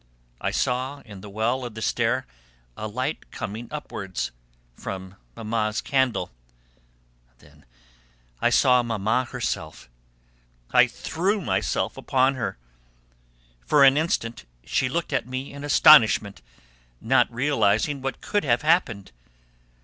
[0.41, 2.25] I saw in the well of the stair
[2.75, 4.31] a light coming upwards,
[4.75, 6.31] from Mamma's candle.
[7.37, 7.67] Then
[8.41, 9.89] I saw Mamma herself:
[10.71, 12.57] I threw myself upon her.
[13.63, 16.41] For an instant she looked at me in astonishment,
[16.99, 19.11] not realising what could have happened.